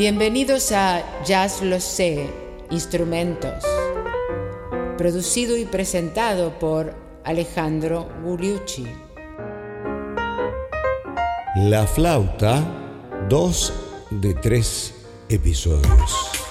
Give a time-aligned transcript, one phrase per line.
[0.00, 2.26] Bienvenidos a Jazz Lo Sé,
[2.70, 3.62] Instrumentos,
[4.96, 8.86] producido y presentado por Alejandro Gugliucci.
[11.54, 12.64] La flauta,
[13.28, 13.74] dos
[14.10, 14.94] de tres
[15.28, 16.49] episodios.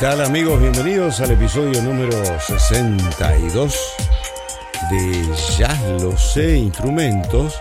[0.00, 0.58] Tal amigos?
[0.58, 3.94] Bienvenidos al episodio número 62
[4.90, 5.28] de
[5.58, 7.60] Ya lo sé instrumentos,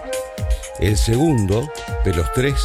[0.80, 1.70] el segundo
[2.06, 2.56] de los tres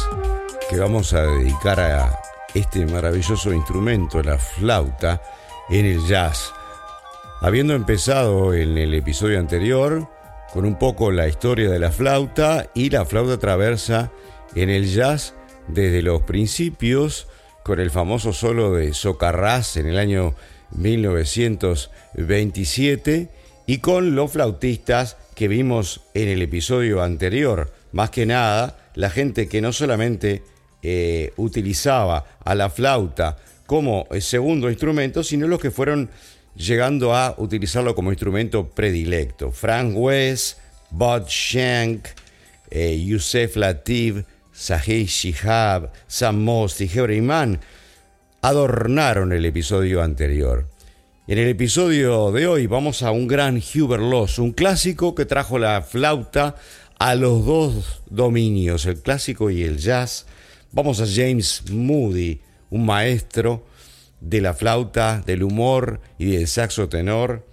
[0.69, 2.21] que vamos a dedicar a
[2.53, 5.21] este maravilloso instrumento, la flauta,
[5.69, 6.53] en el jazz.
[7.41, 10.07] Habiendo empezado en el episodio anterior
[10.53, 14.09] con un poco la historia de la flauta y la flauta traversa
[14.55, 15.35] en el jazz
[15.67, 17.27] desde los principios,
[17.65, 20.35] con el famoso solo de Socarrás en el año
[20.77, 23.29] 1927
[23.65, 27.73] y con los flautistas que vimos en el episodio anterior.
[27.91, 30.43] Más que nada, la gente que no solamente
[30.83, 36.11] eh, utilizaba a la flauta como segundo instrumento, sino los que fueron
[36.55, 39.49] llegando a utilizarlo como instrumento predilecto.
[39.49, 40.59] Frank West,
[40.91, 42.09] Bud Shank,
[42.69, 44.17] eh, Yusef Latif,
[44.55, 47.59] Sahih Shihab, Sam Most y Iman
[48.41, 50.69] adornaron el episodio anterior.
[51.27, 55.59] En el episodio de hoy vamos a un gran Hubert Loss, un clásico que trajo
[55.59, 56.55] la flauta
[56.97, 60.25] a los dos dominios, el clásico y el jazz.
[60.71, 62.39] Vamos a James Moody,
[62.69, 63.65] un maestro
[64.21, 67.45] de la flauta, del humor y del saxo tenor,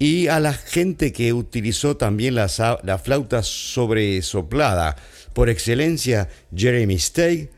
[0.00, 4.96] y a la gente que utilizó también la flauta sobresoplada,
[5.34, 7.50] por excelencia Jeremy Steig,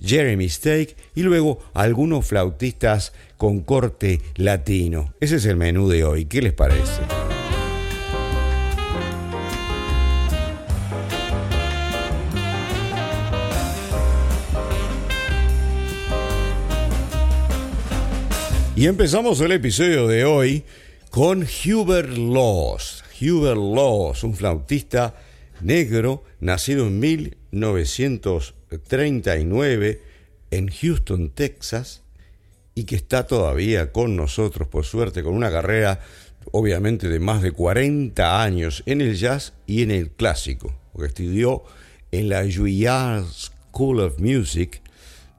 [0.00, 5.12] Jeremy Steak y luego algunos flautistas con corte latino.
[5.20, 6.24] Ese es el menú de hoy.
[6.24, 7.02] ¿Qué les parece?
[18.76, 20.62] Y empezamos el episodio de hoy
[21.08, 23.02] con Hubert Laws.
[23.18, 25.14] Hubert Laws, un flautista
[25.60, 30.00] negro, nacido en 1939
[30.50, 32.02] en Houston, Texas,
[32.74, 36.00] y que está todavía con nosotros, por suerte, con una carrera
[36.52, 40.74] obviamente de más de 40 años en el jazz y en el clásico,
[41.04, 41.62] estudió
[42.12, 44.80] en la Juilliard School of Music,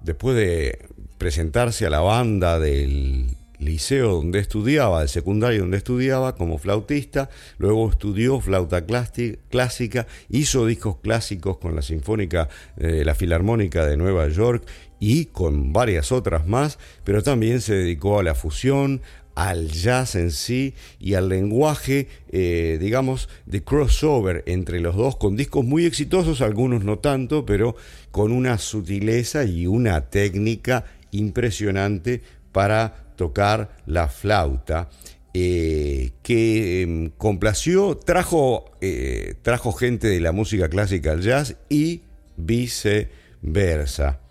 [0.02, 0.80] después de
[1.18, 3.28] presentarse a la banda del
[3.60, 10.98] liceo donde estudiaba, el secundario donde estudiaba como flautista, luego estudió flauta clásica, hizo discos
[10.98, 14.68] clásicos con la Sinfónica, eh, la Filarmónica de Nueva York
[15.00, 19.02] y con varias otras más, pero también se dedicó a la fusión,
[19.38, 25.36] al jazz en sí y al lenguaje, eh, digamos, de crossover entre los dos, con
[25.36, 27.76] discos muy exitosos, algunos no tanto, pero
[28.10, 34.90] con una sutileza y una técnica impresionante para tocar la flauta,
[35.34, 42.04] eh, que em, complació, trajo, eh, trajo gente de la música clásica al jazz y
[42.38, 44.22] viceversa.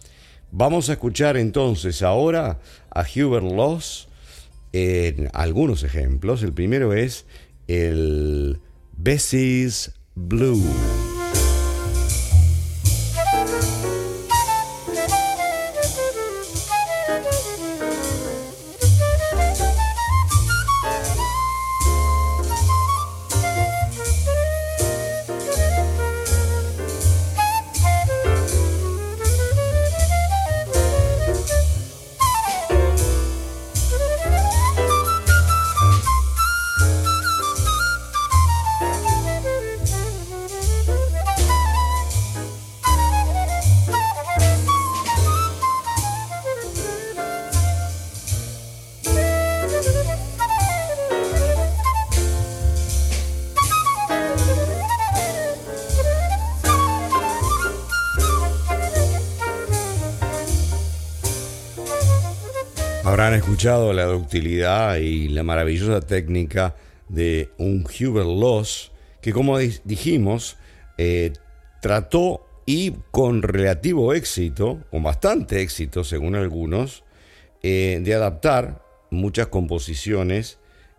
[0.50, 2.60] Vamos a escuchar entonces ahora
[2.90, 4.08] a Hubert Loss
[4.72, 6.42] en algunos ejemplos.
[6.42, 7.26] El primero es
[7.66, 8.60] el
[8.96, 10.64] Bessie's Blue.
[63.16, 66.76] Habrán escuchado la ductilidad y la maravillosa técnica
[67.08, 68.92] de un Hubert Loss
[69.22, 70.58] que, como dijimos,
[70.98, 71.32] eh,
[71.80, 77.04] trató y con relativo éxito, con bastante éxito según algunos,
[77.62, 80.58] eh, de adaptar muchas composiciones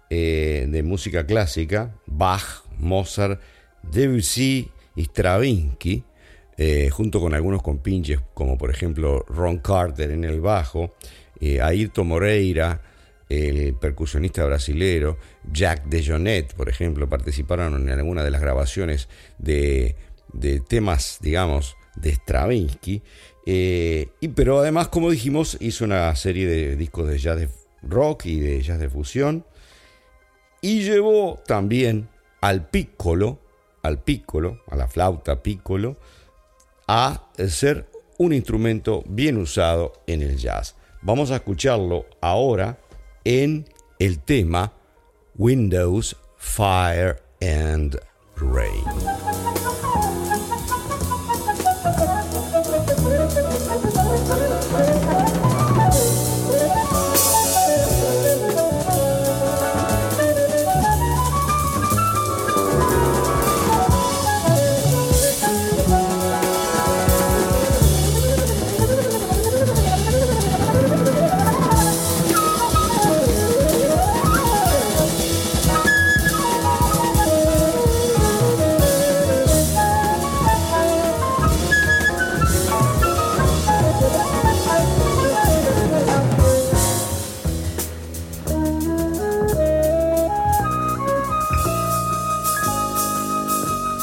[0.09, 3.39] eh, de música clásica, Bach, Mozart,
[3.83, 6.03] Debussy Stravinsky,
[6.57, 10.95] eh, junto con algunos compinches, como por ejemplo Ron Carter en el bajo,
[11.39, 12.81] eh, Ayrton Moreira,
[13.29, 15.17] el percusionista brasilero,
[15.51, 19.95] Jack DeJohnette, por ejemplo, participaron en alguna de las grabaciones de,
[20.67, 23.03] temas, digamos, de Stravinsky.
[23.45, 27.49] Eh, y, pero además, como dijimos, hizo una serie de discos de jazz de
[27.83, 29.45] rock y de jazz de fusión.
[30.61, 32.09] Y llevó también
[32.41, 33.39] al piccolo,
[33.83, 35.97] al piccolo, a la flauta piccolo,
[36.87, 40.76] a ser un instrumento bien usado en el jazz.
[41.01, 42.77] Vamos a escucharlo ahora
[43.23, 43.65] en
[43.99, 44.73] el tema
[45.35, 47.99] Windows, Fire and
[48.35, 49.16] Rain.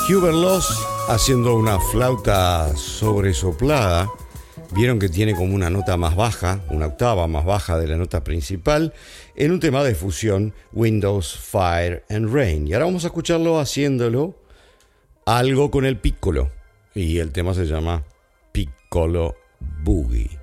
[0.06, 4.11] Hubert Loss haciendo una flauta sobresoplada.
[4.73, 8.23] Vieron que tiene como una nota más baja, una octava más baja de la nota
[8.23, 8.93] principal,
[9.35, 12.67] en un tema de fusión Windows, Fire and Rain.
[12.67, 14.35] Y ahora vamos a escucharlo haciéndolo
[15.25, 16.51] algo con el piccolo.
[16.95, 18.05] Y el tema se llama
[18.53, 19.37] Piccolo
[19.83, 20.39] Boogie.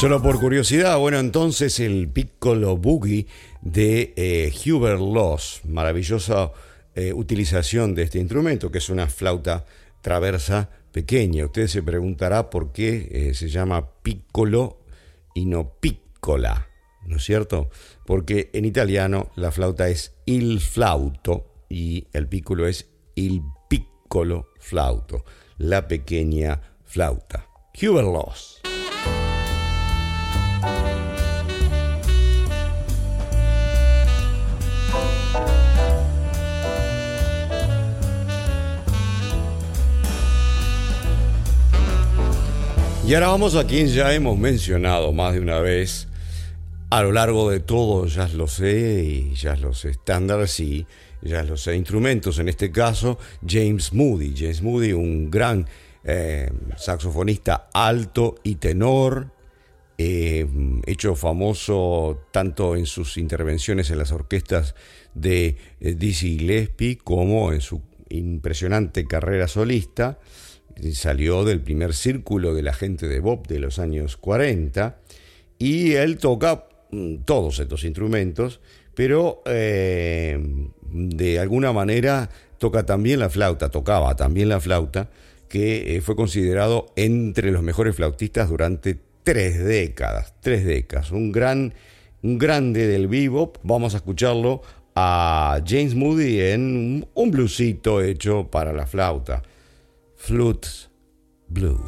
[0.00, 3.26] Solo por curiosidad, bueno, entonces el Piccolo Boogie
[3.60, 6.52] de eh, Loss, maravillosa
[6.94, 9.66] eh, utilización de este instrumento, que es una flauta
[10.00, 11.44] traversa pequeña.
[11.44, 14.78] Usted se preguntará por qué eh, se llama piccolo
[15.34, 16.68] y no piccola,
[17.04, 17.68] ¿no es cierto?
[18.06, 25.26] Porque en italiano la flauta es il flauto y el piccolo es il piccolo flauto,
[25.58, 27.46] la pequeña flauta.
[27.74, 28.59] Hubert Loss.
[43.10, 46.06] Y ahora vamos a quien ya hemos mencionado más de una vez.
[46.90, 50.86] A lo largo de todo, ya lo sé, y ya los estándares y
[51.20, 54.32] ya los instrumentos, en este caso James Moody.
[54.36, 55.66] James Moody, un gran
[56.04, 59.32] eh, saxofonista alto y tenor,
[60.02, 60.46] eh,
[60.86, 64.74] hecho famoso tanto en sus intervenciones en las orquestas
[65.12, 70.18] de eh, Dizzy Gillespie como en su impresionante carrera solista.
[70.94, 74.98] Salió del primer círculo de la gente de Bob de los años 40
[75.58, 78.60] y él toca mm, todos estos instrumentos,
[78.94, 80.42] pero eh,
[80.90, 85.10] de alguna manera toca también la flauta, tocaba también la flauta,
[85.50, 91.72] que fue considerado entre los mejores flautistas durante tres décadas, tres décadas, un gran,
[92.20, 93.58] un grande del bebop.
[93.62, 94.60] Vamos a escucharlo
[94.96, 99.40] a James Moody en un bluesito hecho para la flauta.
[100.16, 100.90] Flutes
[101.46, 101.78] Blues.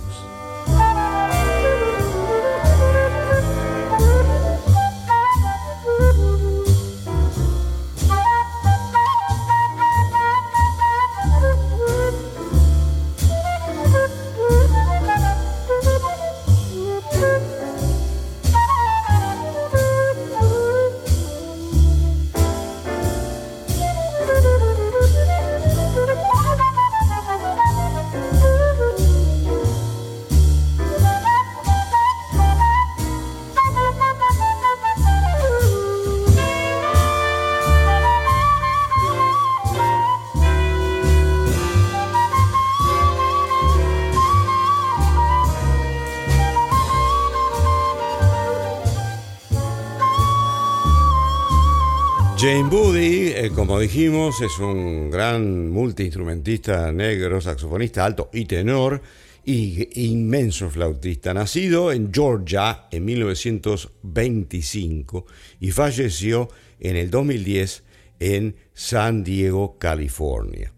[53.54, 59.00] Como dijimos, es un gran multiinstrumentista negro, saxofonista alto y tenor,
[59.44, 65.24] y inmenso flautista, nacido en Georgia en 1925
[65.60, 66.48] y falleció
[66.80, 67.84] en el 2010
[68.18, 70.72] en San Diego, California.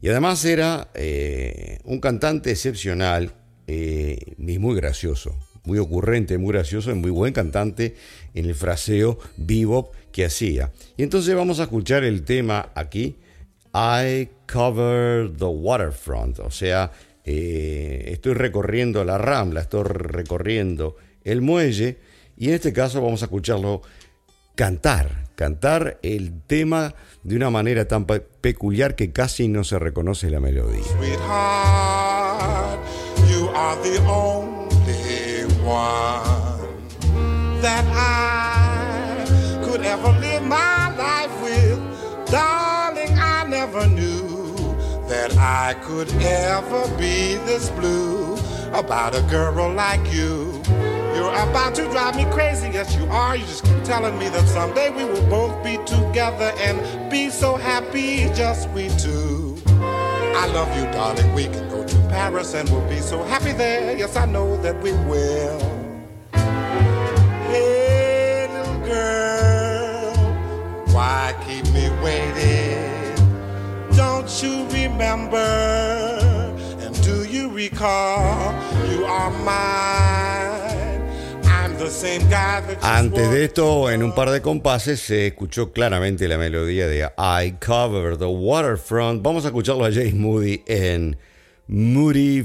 [0.00, 3.34] Y además era eh, un cantante excepcional
[3.66, 7.96] eh, muy gracioso, muy ocurrente, muy gracioso y muy buen cantante
[8.34, 10.72] en el fraseo bebop que hacía.
[10.96, 13.16] Y entonces vamos a escuchar el tema aquí,
[13.74, 16.90] I Cover the Waterfront, o sea,
[17.24, 21.98] eh, estoy recorriendo la rambla, estoy recorriendo el muelle,
[22.36, 23.82] y en este caso vamos a escucharlo
[24.54, 30.40] cantar, cantar el tema de una manera tan peculiar que casi no se reconoce la
[30.40, 30.82] melodía.
[30.82, 32.80] Sweetheart,
[33.30, 36.60] you are the only one
[37.60, 38.47] that I
[39.78, 41.78] could ever live my life with.
[42.30, 44.56] Darling, I never knew
[45.08, 48.36] that I could ever be this blue
[48.72, 50.60] about a girl like you.
[51.14, 53.36] You're about to drive me crazy, yes you are.
[53.36, 57.54] You just keep telling me that someday we will both be together and be so
[57.54, 59.62] happy, just we two.
[59.80, 61.32] I love you, darling.
[61.34, 63.96] We can go to Paris and we'll be so happy there.
[63.96, 65.60] Yes, I know that we will.
[67.50, 69.37] Hey, little girl,
[70.98, 73.14] why keep me waiting?
[73.94, 75.46] Don't you remember?
[76.82, 78.52] And do you recall
[78.90, 80.58] you are mine?
[82.82, 87.52] Antes de esto, en un par de compases, se escuchó claramente la melodía de I
[87.64, 89.22] Cover the Waterfront.
[89.22, 91.16] Vamos a escucharlo a James Moody en
[91.68, 92.42] Moody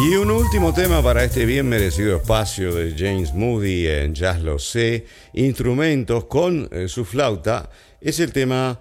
[0.00, 0.30] Fluty.
[0.50, 6.24] último tema para este bien merecido espacio de James Moody en Jazz Lo Sé, instrumentos
[6.24, 8.80] con eh, su flauta, es el tema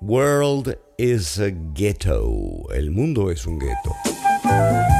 [0.00, 2.72] World is a Ghetto.
[2.72, 4.93] El mundo es un gueto.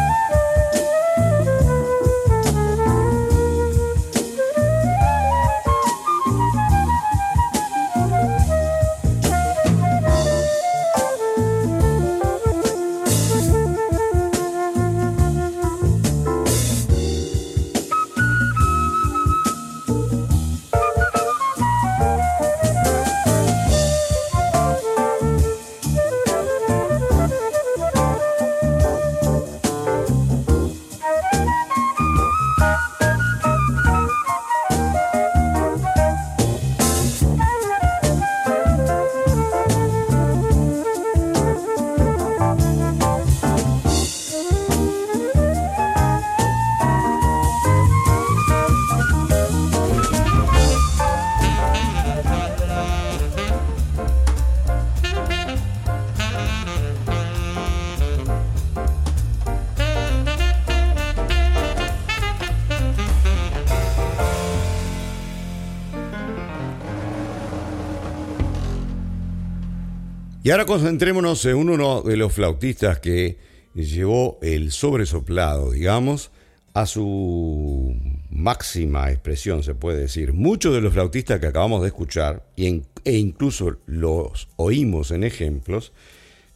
[70.45, 73.39] Y ahora concentrémonos en uno de los flautistas que
[73.75, 76.33] llevó el sobresoplado, digamos,
[76.75, 77.97] a su
[78.29, 80.35] máxima expresión, se puede decir.
[80.35, 82.83] Muchos de los flautistas que acabamos de escuchar, e
[83.17, 85.95] incluso los oímos en ejemplos,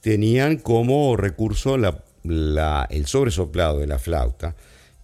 [0.03, 4.55] tenían como recurso el sobresoplado de la flauta,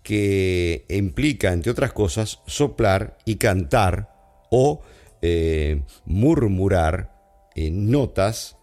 [0.02, 4.10] que implica, entre otras cosas, soplar y cantar
[4.50, 4.82] o
[5.22, 7.14] eh, murmurar
[7.54, 8.58] en notas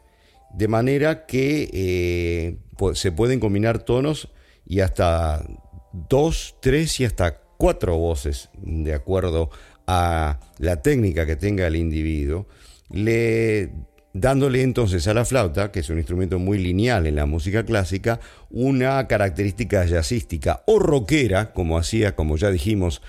[0.53, 2.57] de manera que eh,
[2.93, 4.29] se pueden combinar tonos
[4.65, 5.43] y hasta
[5.91, 9.49] dos, tres y hasta cuatro voces, de acuerdo
[9.87, 12.47] a la técnica que tenga el individuo,
[12.89, 13.71] le
[14.13, 18.19] dándole entonces a la flauta, que es un instrumento muy lineal en la música clásica,
[18.49, 23.01] una característica jazzística o rockera, como hacía, como ya dijimos,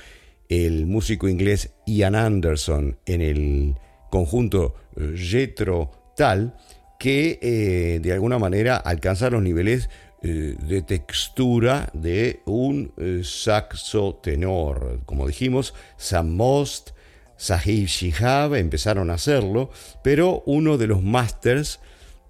[0.48, 3.74] el músico inglés Ian Anderson en el
[4.10, 4.74] conjunto
[5.14, 6.54] Jethro Tal,
[7.02, 9.90] que eh, de alguna manera alcanza los niveles
[10.22, 15.00] eh, de textura de un eh, saxo tenor.
[15.04, 16.90] Como dijimos, Sam Most,
[17.36, 19.70] Sahib Shihab empezaron a hacerlo,
[20.04, 21.80] pero uno de los masters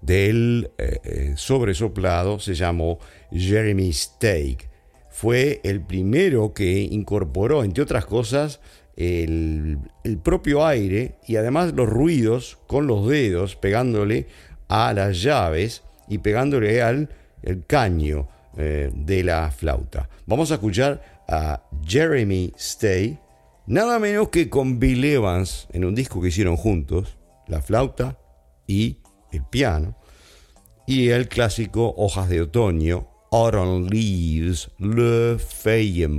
[0.01, 0.71] del
[1.35, 2.97] sobresoplado se llamó
[3.31, 4.69] Jeremy Steak.
[5.11, 8.59] Fue el primero que incorporó, entre otras cosas,
[8.95, 9.77] el,
[10.23, 14.27] propio aire y además los ruidos con los dedos pegándole
[14.73, 17.07] a las llaves y pegándole al
[17.43, 18.27] el caño
[18.57, 20.09] eh, de la flauta.
[20.25, 23.19] Vamos a escuchar a Jeremy Stay,
[23.67, 28.17] nada menos que con Bill Evans en un disco que hicieron juntos, la flauta
[28.65, 28.97] y
[29.31, 29.95] el piano,
[30.87, 36.09] y el clásico Hojas de Otoño, Autumn Leaves, Le Feuilles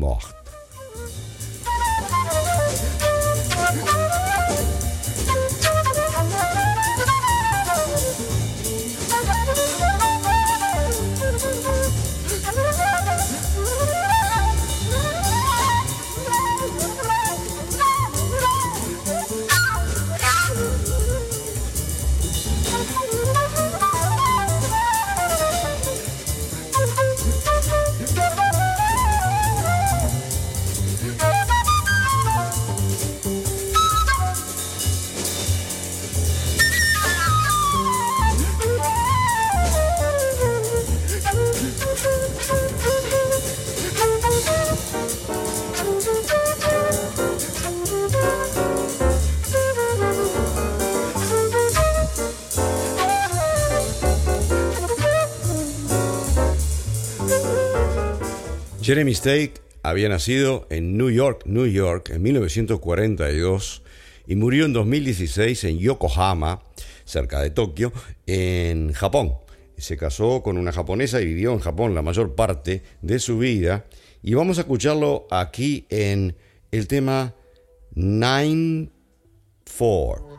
[58.94, 63.82] Jeremy Stake había nacido en New York, New York, en 1942
[64.28, 66.62] y murió en 2016 en Yokohama,
[67.04, 67.92] cerca de Tokio,
[68.28, 69.34] en Japón.
[69.76, 73.84] Se casó con una japonesa y vivió en Japón la mayor parte de su vida.
[74.22, 76.36] Y vamos a escucharlo aquí en
[76.70, 77.34] el tema
[77.96, 80.33] 9-4.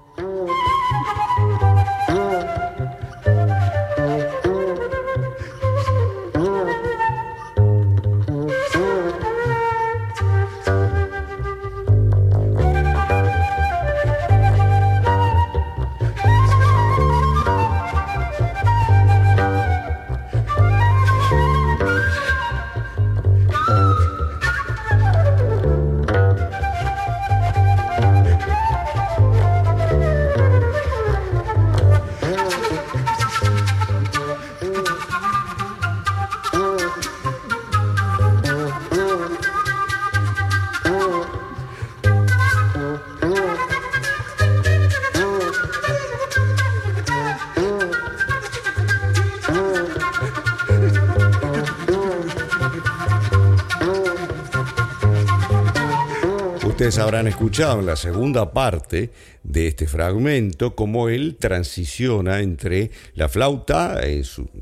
[56.75, 59.09] Ustedes habrán escuchado en la segunda parte
[59.43, 64.01] de este fragmento cómo él transiciona entre la flauta,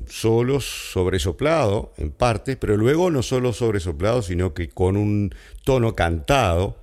[0.08, 6.78] solo sobresoplado en parte, pero luego no solo sobresoplado, sino que con un tono cantado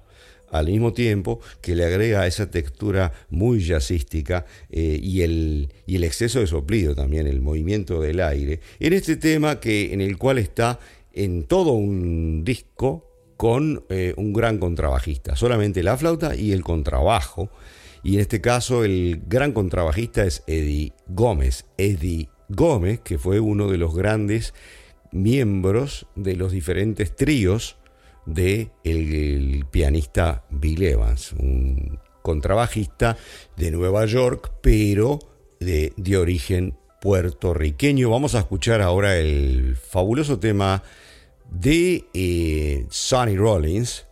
[0.50, 6.02] al mismo tiempo que le agrega esa textura muy jazzística eh, y, el, y el
[6.02, 10.38] exceso de soplido también, el movimiento del aire, en este tema que, en el cual
[10.38, 10.80] está
[11.12, 13.09] en todo un disco
[13.40, 17.48] con eh, un gran contrabajista, solamente la flauta y el contrabajo.
[18.02, 21.64] Y en este caso el gran contrabajista es Eddie Gómez.
[21.78, 24.52] Eddie Gómez, que fue uno de los grandes
[25.10, 27.78] miembros de los diferentes tríos
[28.26, 33.16] de el, pianista Bill Evans, un contrabajista
[33.56, 35.18] de Nueva York, pero
[35.60, 38.10] de, de origen puertorriqueño.
[38.10, 40.82] Vamos a escuchar ahora el fabuloso tema
[42.12, 44.06] eh, Sonny Rollins,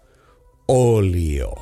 [0.66, 1.54] Olio.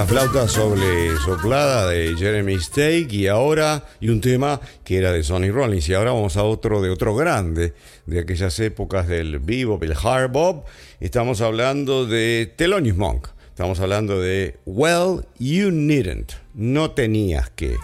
[0.00, 5.50] Flauta sobre soplada de Jeremy Steak y ahora y un tema que era de Sonny
[5.50, 7.74] Rollins y ahora vamos a otro de otro grande
[8.06, 10.66] de aquellas épocas del bebop, el hard bop.
[10.98, 13.28] Estamos hablando de Thelonious Monk.
[13.48, 16.32] Estamos hablando de Well, You Needn't.
[16.54, 17.76] No tenías que.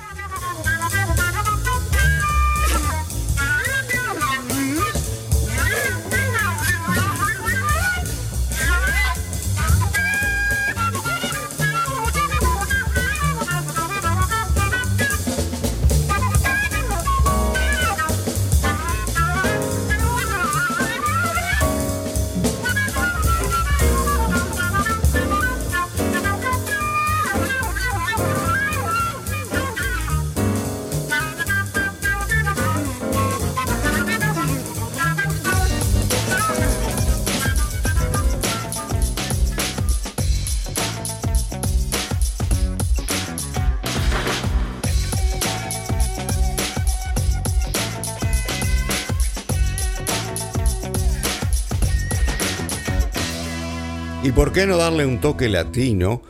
[54.38, 56.22] Por qué no darle un toque latino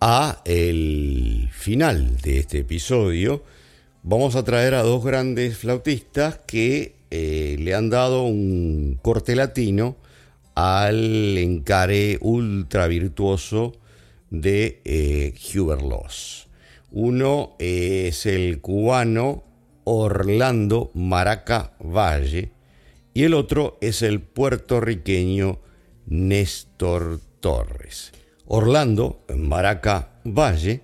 [0.00, 3.42] a el final de este episodio?
[4.04, 9.96] Vamos a traer a dos grandes flautistas que eh, le han dado un corte latino
[10.54, 13.72] al encare ultra virtuoso
[14.30, 15.34] de eh.
[16.92, 19.42] Uno es el cubano
[19.82, 22.52] Orlando Maraca Valle
[23.12, 25.58] y el otro es el puertorriqueño
[26.06, 28.10] Néstor Torres.
[28.46, 30.80] Orlando, Maraca Valle,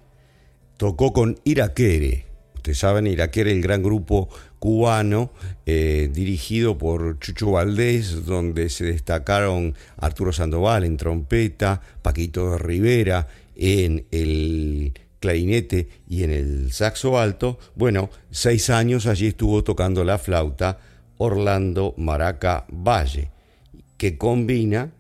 [0.77, 2.25] tocó con Iraquere.
[2.55, 4.29] Ustedes saben, Iraquere, el gran grupo
[4.61, 5.33] cubano
[5.67, 14.07] eh, dirigido por Chucho Valdés, donde se destacaron Arturo Sandoval en trompeta, Paquito Rivera en
[14.13, 17.59] el clarinete y en el saxo alto.
[17.75, 20.79] Bueno, seis años allí estuvo tocando la flauta
[21.19, 23.33] Orlando Maraca Valle,
[23.97, 24.93] que combina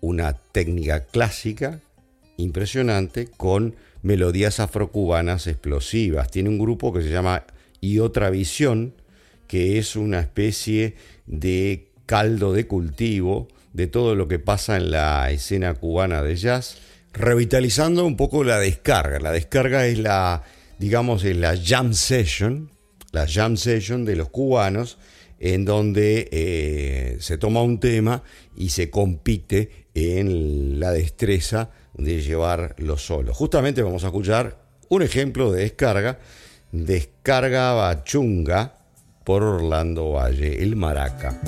[0.00, 1.80] una técnica clásica
[2.36, 6.30] impresionante con melodías afrocubanas explosivas.
[6.30, 7.44] Tiene un grupo que se llama
[7.80, 8.94] Y otra visión,
[9.46, 10.94] que es una especie
[11.26, 16.78] de caldo de cultivo de todo lo que pasa en la escena cubana de jazz,
[17.12, 19.18] revitalizando un poco la descarga.
[19.18, 20.42] La descarga es la,
[20.78, 22.70] digamos, es la jam session,
[23.12, 24.98] la jam session de los cubanos,
[25.40, 28.22] en donde eh, se toma un tema
[28.56, 33.34] y se compite en la destreza de llevarlo solo.
[33.34, 34.58] Justamente vamos a escuchar
[34.88, 36.18] un ejemplo de descarga,
[36.72, 38.74] descarga bachunga
[39.24, 41.38] por Orlando Valle, el Maraca.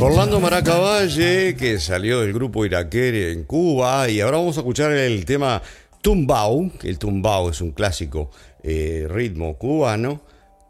[0.00, 5.24] Orlando Maracaballe, que salió del grupo Iraquere en Cuba, y ahora vamos a escuchar el
[5.24, 5.60] tema
[6.02, 8.30] Tumbao, el tumbao es un clásico
[8.62, 10.20] eh, ritmo cubano,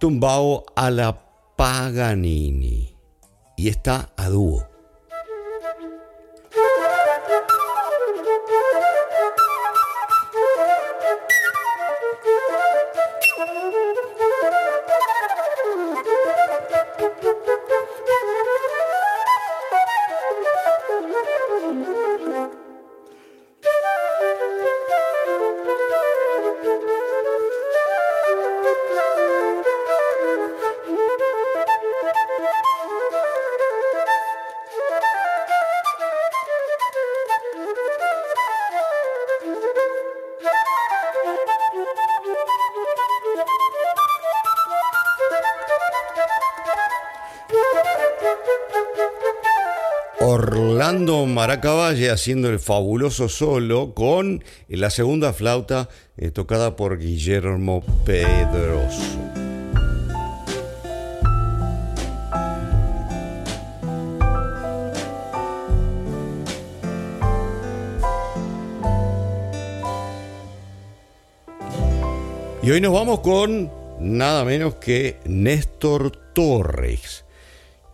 [0.01, 1.21] Tumbao a la
[1.57, 2.95] Paganini,
[3.57, 4.68] y está a dúo.
[50.31, 55.89] Orlando Maracavalle haciendo el fabuloso solo con la segunda flauta
[56.19, 59.01] eh, tocada por Guillermo Pedroso.
[72.63, 77.25] Y hoy nos vamos con nada menos que Néstor Torres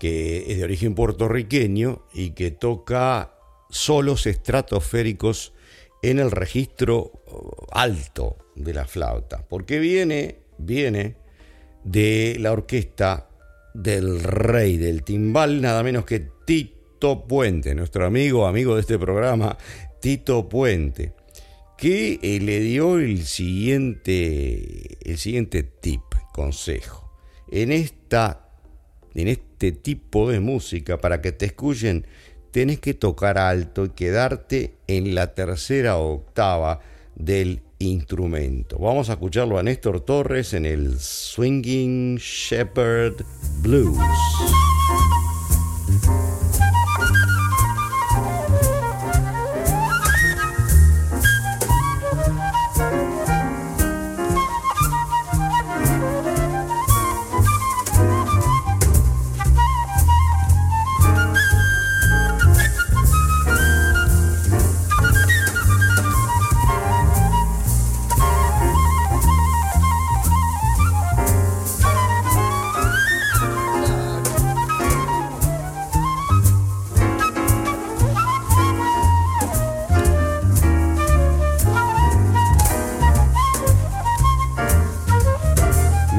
[0.05, 3.38] que es de origen puertorriqueño y que toca
[3.71, 5.55] solos estratosféricos
[6.03, 11.17] en el registro uh, alto de la flauta, porque viene, viene
[11.85, 13.31] de la orquesta
[13.73, 19.57] del rey del timbal, nada menos que Tito Puente, nuestro amigo, amigo de este programa,
[20.01, 21.14] Tito Puente,
[21.79, 26.03] que eh, le dio el siguiente, el siguiente tip,
[26.35, 27.11] consejo.
[27.51, 28.51] En, esta,
[29.14, 29.29] en
[29.64, 32.07] este tipo de música, para que te escuchen,
[32.50, 36.81] tenés que tocar alto y quedarte en la tercera octava
[37.14, 38.79] del instrumento.
[38.79, 43.24] Vamos a escucharlo a Néstor Torres en el Swinging Shepherd
[43.62, 43.98] Blues.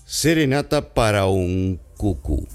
[0.06, 2.48] Serenata para un cucú.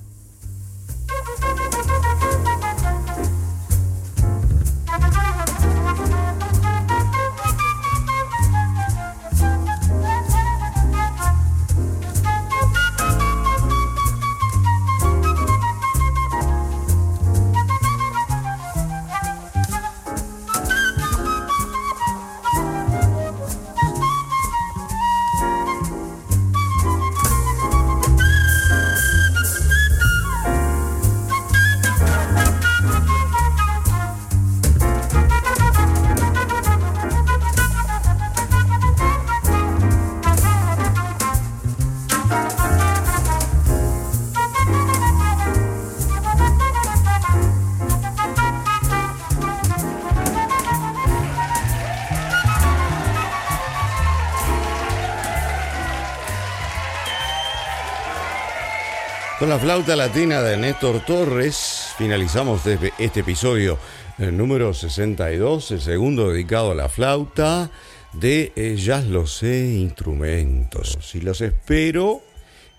[59.50, 63.78] La flauta latina de Néstor Torres finalizamos este episodio
[64.16, 67.68] el número 62, el segundo dedicado a la flauta
[68.12, 71.16] de eh, Jazz Lo Instrumentos.
[71.16, 72.22] Y los espero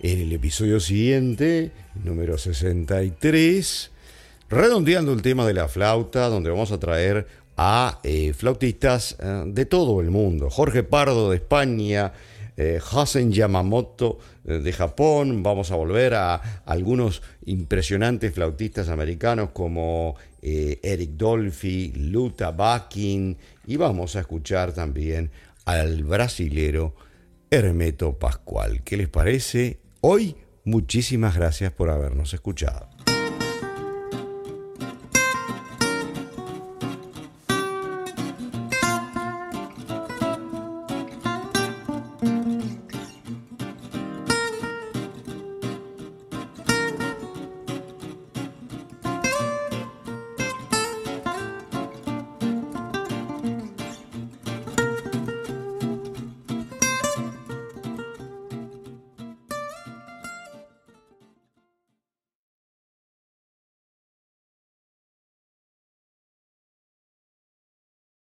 [0.00, 1.72] en el episodio siguiente,
[2.04, 3.90] número 63,
[4.48, 7.26] redondeando el tema de la flauta, donde vamos a traer
[7.58, 10.48] a eh, flautistas eh, de todo el mundo.
[10.48, 12.14] Jorge Pardo de España,
[12.62, 20.78] eh, Yamamoto eh, de Japón, vamos a volver a algunos impresionantes flautistas americanos como eh,
[20.82, 25.30] Eric Dolphy, Luta Bakin y vamos a escuchar también
[25.64, 26.94] al brasilero
[27.50, 28.82] Hermeto Pascual.
[28.82, 29.80] ¿Qué les parece?
[30.00, 32.91] Hoy muchísimas gracias por habernos escuchado.